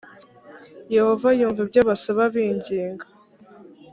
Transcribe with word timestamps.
yehova 0.95 1.27
yumva 1.39 1.59
ibyo 1.65 1.81
basaba 1.89 2.21
binginga 2.33 3.05